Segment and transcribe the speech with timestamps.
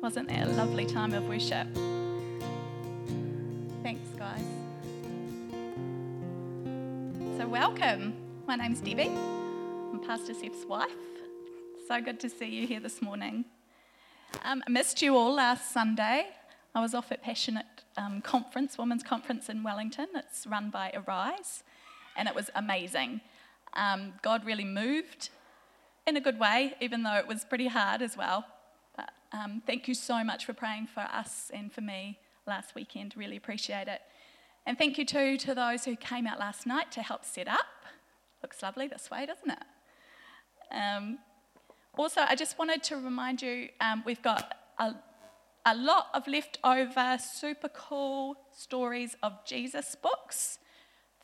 [0.00, 1.66] Wasn't that a lovely time of worship?
[3.82, 4.44] Thanks, guys.
[7.36, 8.14] So, welcome.
[8.46, 9.08] My name's Debbie.
[9.08, 10.92] I'm Pastor Seth's wife.
[11.88, 13.44] So good to see you here this morning.
[14.44, 16.28] Um, I missed you all last Sunday.
[16.76, 20.06] I was off at Passionate um, Conference, Women's Conference in Wellington.
[20.14, 21.64] It's run by Arise,
[22.16, 23.20] and it was amazing.
[23.74, 25.30] Um, God really moved
[26.06, 28.44] in a good way, even though it was pretty hard as well.
[29.32, 33.14] Um, thank you so much for praying for us and for me last weekend.
[33.16, 34.00] Really appreciate it.
[34.66, 37.66] And thank you too to those who came out last night to help set up.
[38.42, 39.64] Looks lovely this way, doesn't it?
[40.70, 41.18] Um,
[41.96, 44.94] also, I just wanted to remind you um, we've got a,
[45.66, 50.58] a lot of leftover super cool stories of Jesus books.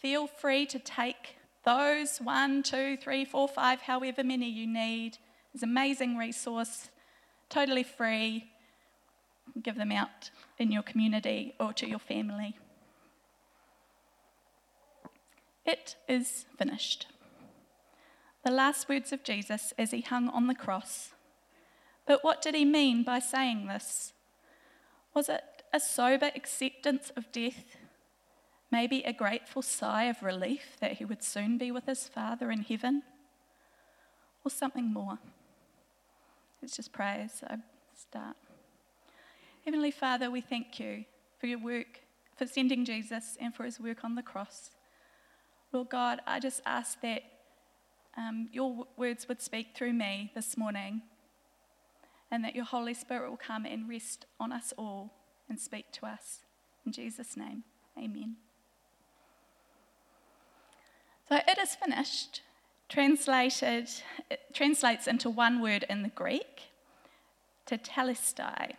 [0.00, 5.18] Feel free to take those one, two, three, four, five, however many you need.
[5.52, 6.90] It's an amazing resource,
[7.48, 8.50] totally free.
[9.62, 12.56] Give them out in your community or to your family.
[15.64, 17.06] It is finished.
[18.44, 21.12] The last words of Jesus as he hung on the cross.
[22.06, 24.12] But what did he mean by saying this?
[25.14, 27.76] Was it a sober acceptance of death?
[28.70, 32.62] Maybe a grateful sigh of relief that he would soon be with his Father in
[32.62, 33.02] heaven?
[34.44, 35.18] Or something more?
[36.64, 37.58] Let's just pray as I
[37.94, 38.38] start.
[39.66, 41.04] Heavenly Father, we thank you
[41.38, 42.00] for your work,
[42.38, 44.70] for sending Jesus and for his work on the cross.
[45.72, 47.22] Lord God, I just ask that
[48.16, 51.02] um, your words would speak through me this morning
[52.30, 55.12] and that your Holy Spirit will come and rest on us all
[55.50, 56.40] and speak to us.
[56.86, 57.64] In Jesus' name,
[57.98, 58.36] amen.
[61.28, 62.40] So it is finished,
[62.88, 63.88] translated,
[64.52, 66.62] translates into one word in the Greek,
[67.66, 68.74] tetelestai,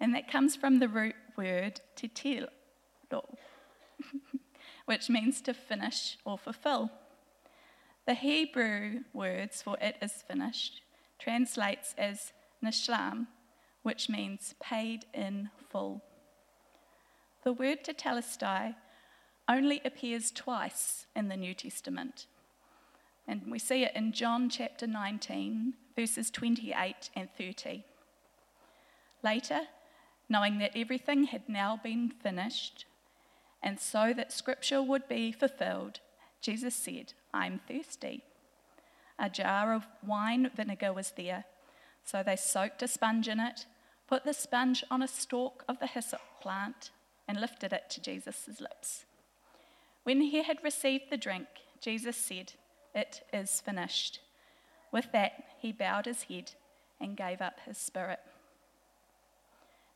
[0.00, 2.48] and that comes from the root word tetilo,
[4.86, 6.90] which means to finish or fulfill.
[8.06, 10.82] The Hebrew words for it is finished
[11.22, 12.32] translates as
[12.64, 13.28] nishlam,
[13.82, 16.02] which means paid in full.
[17.44, 18.74] The word tetelestai
[19.48, 22.26] only appears twice in the New Testament.
[23.26, 27.84] And we see it in John chapter 19, verses 28 and 30.
[29.22, 29.60] Later,
[30.28, 32.86] knowing that everything had now been finished,
[33.62, 36.00] and so that scripture would be fulfilled,
[36.40, 38.24] Jesus said, I'm thirsty.
[39.18, 41.44] A jar of wine vinegar was there,
[42.04, 43.66] so they soaked a sponge in it,
[44.08, 46.90] put the sponge on a stalk of the hyssop plant,
[47.28, 49.04] and lifted it to Jesus' lips.
[50.02, 51.46] When he had received the drink,
[51.80, 52.54] Jesus said,
[52.94, 54.20] It is finished.
[54.90, 56.52] With that, he bowed his head
[57.00, 58.20] and gave up his spirit.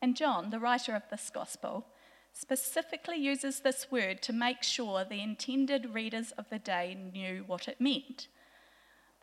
[0.01, 1.85] And John, the writer of this gospel,
[2.33, 7.67] specifically uses this word to make sure the intended readers of the day knew what
[7.67, 8.27] it meant.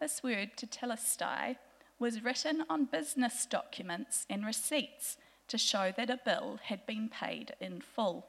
[0.00, 1.56] This word, to tetelestai,
[1.98, 7.54] was written on business documents and receipts to show that a bill had been paid
[7.60, 8.26] in full.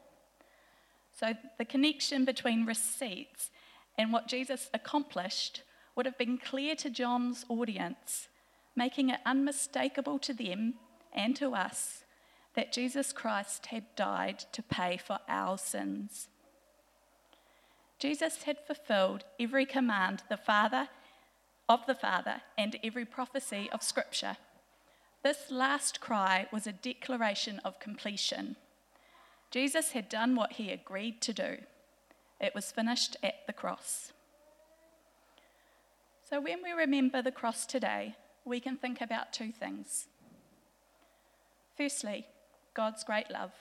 [1.18, 3.50] So the connection between receipts
[3.98, 5.64] and what Jesus accomplished
[5.96, 8.28] would have been clear to John's audience,
[8.76, 10.76] making it unmistakable to them
[11.14, 12.04] and to us
[12.56, 16.30] that Jesus Christ had died to pay for our sins.
[18.00, 20.90] Jesus had fulfilled every command the Father
[21.68, 24.38] of the Father and every prophecy of Scripture.
[25.24, 28.58] This last cry was a declaration of completion.
[29.50, 31.58] Jesus had done what he agreed to do.
[32.40, 34.12] It was finished at the cross.
[36.30, 40.08] So, when we remember the cross today, we can think about two things.
[41.78, 42.26] Firstly,
[42.74, 43.52] God's great love.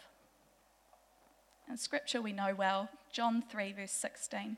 [1.69, 4.57] In scripture we know well, John 3, verse 16.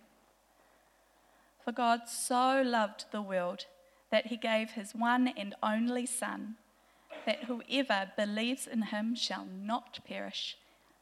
[1.64, 3.66] For God so loved the world
[4.10, 6.56] that he gave his one and only Son,
[7.24, 10.56] that whoever believes in him shall not perish,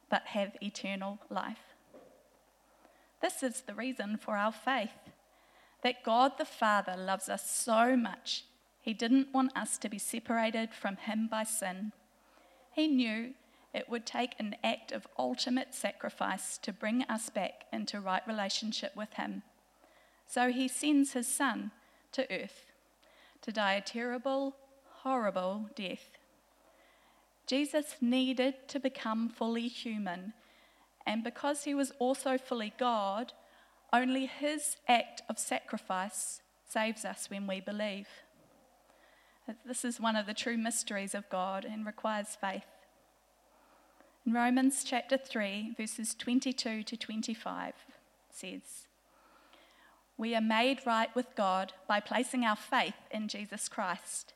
[0.09, 1.74] but have eternal life.
[3.25, 5.09] This is the reason for our faith
[5.81, 8.45] that God the Father loves us so much,
[8.79, 11.91] he didn't want us to be separated from him by sin.
[12.71, 13.33] He knew
[13.73, 18.95] it would take an act of ultimate sacrifice to bring us back into right relationship
[18.95, 19.41] with Him.
[20.27, 21.71] So He sends His Son
[22.11, 22.67] to earth
[23.41, 24.55] to die a terrible,
[25.01, 26.19] horrible death.
[27.47, 30.33] Jesus needed to become fully human,
[31.05, 33.33] and because He was also fully God,
[33.93, 38.07] only His act of sacrifice saves us when we believe.
[39.65, 42.63] This is one of the true mysteries of God and requires faith.
[44.25, 47.73] In Romans chapter 3, verses 22 to 25
[48.31, 48.87] says,
[50.17, 54.33] We are made right with God by placing our faith in Jesus Christ.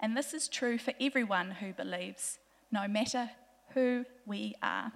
[0.00, 2.38] And this is true for everyone who believes,
[2.72, 3.30] no matter
[3.74, 4.92] who we are.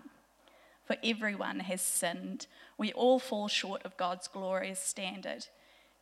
[0.90, 2.48] For everyone has sinned.
[2.76, 5.46] We all fall short of God's glorious standard.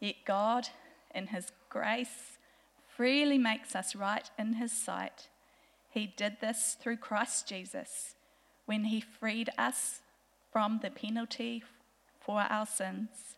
[0.01, 0.69] Yet God,
[1.15, 2.39] in His grace,
[2.97, 5.29] freely makes us right in His sight.
[5.91, 8.15] He did this through Christ Jesus
[8.65, 10.01] when he freed us
[10.51, 11.63] from the penalty
[12.19, 13.37] for our sins.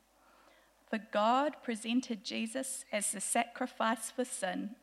[0.89, 4.77] For God presented Jesus as the sacrifice for sin.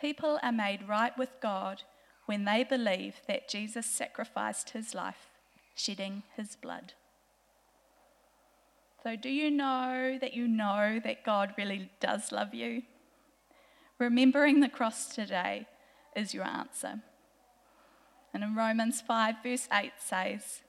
[0.00, 1.84] People are made right with God
[2.26, 5.29] when they believe that Jesus sacrificed his life,
[5.74, 6.94] shedding his blood.
[9.02, 12.82] So, do you know that you know that God really does love you?
[13.98, 15.66] Remembering the cross today
[16.14, 17.00] is your answer.
[18.32, 20.62] And in Romans 5, verse 8 says,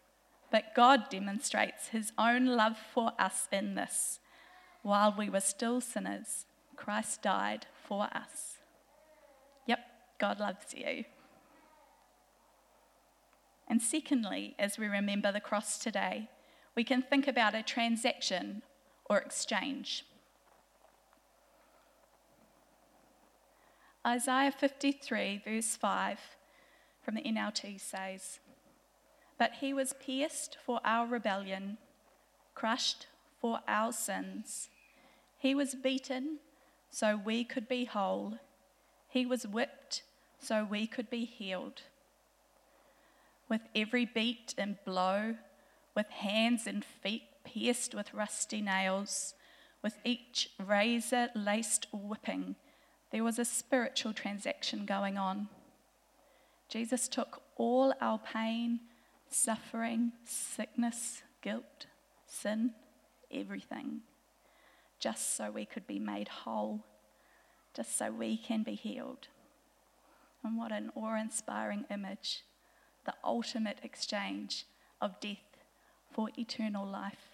[0.49, 4.19] But God demonstrates his own love for us in this.
[4.81, 6.45] While we were still sinners,
[6.75, 8.57] Christ died for us.
[9.67, 9.79] Yep,
[10.19, 11.05] God loves you.
[13.71, 16.27] And secondly, as we remember the cross today,
[16.75, 18.63] we can think about a transaction
[19.09, 20.03] or exchange.
[24.05, 26.19] Isaiah 53, verse 5
[27.01, 28.39] from the NLT says,
[29.39, 31.77] But he was pierced for our rebellion,
[32.53, 33.07] crushed
[33.39, 34.67] for our sins.
[35.37, 36.39] He was beaten
[36.89, 38.37] so we could be whole.
[39.07, 40.03] He was whipped
[40.41, 41.83] so we could be healed.
[43.51, 45.35] With every beat and blow,
[45.93, 49.33] with hands and feet pierced with rusty nails,
[49.83, 52.55] with each razor laced whipping,
[53.11, 55.49] there was a spiritual transaction going on.
[56.69, 58.79] Jesus took all our pain,
[59.29, 61.87] suffering, sickness, guilt,
[62.25, 62.71] sin,
[63.29, 63.99] everything,
[64.97, 66.85] just so we could be made whole,
[67.75, 69.27] just so we can be healed.
[70.41, 72.43] And what an awe inspiring image
[73.05, 74.65] the ultimate exchange
[75.01, 75.37] of death
[76.11, 77.31] for eternal life.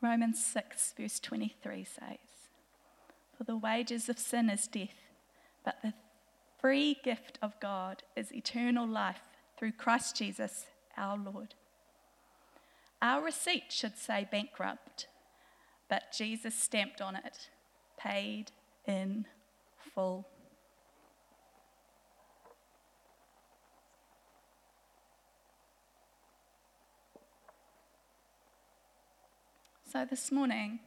[0.00, 2.18] Romans 6, verse 23 says,
[3.36, 5.10] For the wages of sin is death,
[5.64, 5.94] but the
[6.60, 9.22] free gift of God is eternal life
[9.56, 10.66] through Christ Jesus
[10.96, 11.54] our Lord.
[13.00, 15.08] Our receipt should say bankrupt,
[15.88, 17.50] but Jesus stamped on it,
[17.96, 18.52] paid
[18.86, 19.26] in
[19.94, 20.26] full.
[29.90, 30.80] So this morning,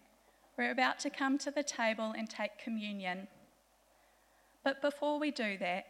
[0.59, 3.29] we're about to come to the table and take communion.
[4.63, 5.87] But before we do that,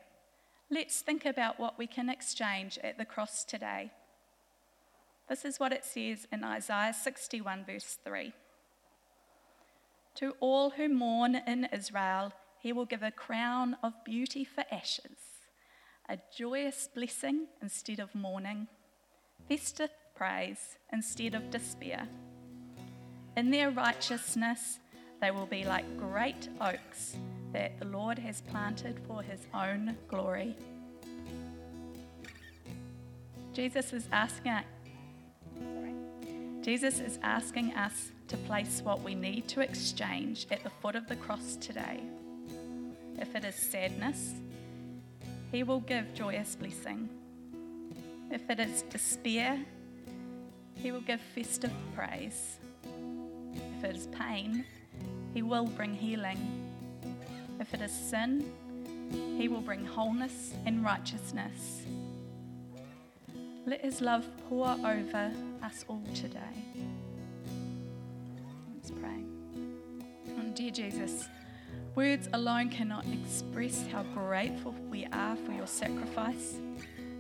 [0.70, 3.92] let's think about what we can exchange at the cross today.
[5.28, 8.32] This is what it says in Isaiah 61, verse 3.
[10.16, 12.32] To all who mourn in Israel,
[12.62, 15.20] he will give a crown of beauty for ashes,
[16.08, 18.68] a joyous blessing instead of mourning,
[19.50, 22.08] festive praise instead of despair.
[23.38, 24.80] In their righteousness,
[25.22, 27.16] they will be like great oaks
[27.54, 30.56] that the Lord has planted for his own glory.
[33.54, 34.54] Jesus is asking
[36.62, 41.08] Jesus is asking us to place what we need to exchange at the foot of
[41.08, 42.00] the cross today.
[43.18, 44.36] If it is sadness,
[45.52, 47.10] he will give joyous blessing.
[48.30, 49.60] If it is despair,
[50.76, 52.58] he will give festive praise.
[53.84, 54.64] Is pain,
[55.34, 56.38] he will bring healing.
[57.60, 58.46] If it is sin,
[59.38, 61.82] he will bring wholeness and righteousness.
[63.66, 65.32] Let his love pour over
[65.64, 66.40] us all today.
[68.76, 69.24] Let's pray.
[70.28, 71.28] And dear Jesus,
[71.96, 76.60] words alone cannot express how grateful we are for your sacrifice.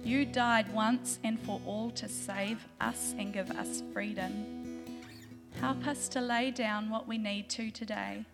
[0.03, 4.60] You died once and for all to save us and give us freedom.
[5.59, 8.25] Help us to lay down what we need to today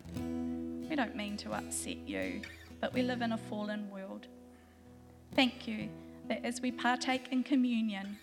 [0.88, 2.40] we don't mean to upset you,
[2.80, 4.26] but we live in a fallen world.
[5.34, 5.88] Thank you
[6.28, 8.18] that as we partake in communion,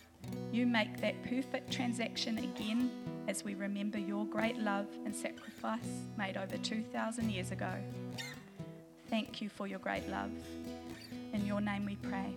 [0.52, 2.90] you make that perfect transaction again
[3.28, 7.72] as we remember your great love and sacrifice made over 2,000 years ago.
[9.10, 10.32] Thank you for your great love.
[11.34, 12.34] In your name we pray.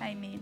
[0.00, 0.37] Amen.